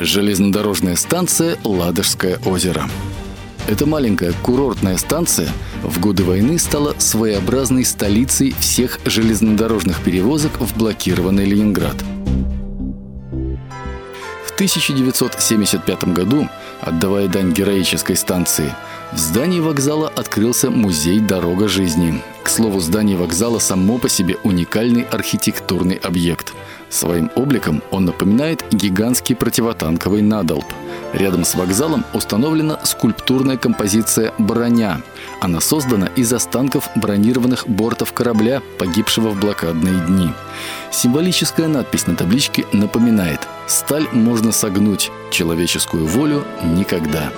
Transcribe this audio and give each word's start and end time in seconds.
Железнодорожная 0.00 0.94
станция 0.94 1.58
«Ладожское 1.64 2.38
озеро». 2.44 2.88
Эта 3.66 3.84
маленькая 3.84 4.32
курортная 4.42 4.96
станция 4.96 5.48
в 5.82 6.00
годы 6.00 6.22
войны 6.22 6.58
стала 6.58 6.94
своеобразной 6.98 7.84
столицей 7.84 8.54
всех 8.60 9.00
железнодорожных 9.04 10.00
перевозок 10.00 10.52
в 10.60 10.78
блокированный 10.78 11.44
Ленинград. 11.46 11.96
В 14.58 14.60
1975 14.60 16.12
году, 16.12 16.48
отдавая 16.80 17.28
дань 17.28 17.52
героической 17.52 18.16
станции, 18.16 18.74
в 19.12 19.16
здании 19.16 19.60
вокзала 19.60 20.08
открылся 20.08 20.68
музей 20.68 21.20
«Дорога 21.20 21.68
жизни». 21.68 22.20
К 22.42 22.48
слову, 22.48 22.80
здание 22.80 23.16
вокзала 23.16 23.60
само 23.60 23.98
по 23.98 24.08
себе 24.08 24.36
уникальный 24.42 25.02
архитектурный 25.02 25.94
объект. 25.94 26.54
Своим 26.90 27.30
обликом 27.36 27.84
он 27.92 28.06
напоминает 28.06 28.64
гигантский 28.72 29.36
противотанковый 29.36 30.22
надолб– 30.22 30.66
Рядом 31.12 31.44
с 31.44 31.54
вокзалом 31.54 32.04
установлена 32.12 32.78
скульптурная 32.84 33.56
композиция 33.56 34.34
«Броня». 34.38 35.00
Она 35.40 35.60
создана 35.60 36.06
из 36.16 36.32
останков 36.32 36.88
бронированных 36.96 37.68
бортов 37.68 38.12
корабля, 38.12 38.60
погибшего 38.78 39.28
в 39.28 39.38
блокадные 39.38 40.00
дни. 40.06 40.30
Символическая 40.90 41.68
надпись 41.68 42.06
на 42.06 42.16
табличке 42.16 42.66
напоминает 42.72 43.46
«Сталь 43.66 44.08
можно 44.12 44.50
согнуть, 44.50 45.10
человеческую 45.30 46.06
волю– 46.06 46.44
никогда». 46.64 47.30